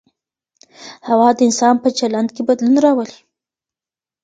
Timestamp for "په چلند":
1.83-2.29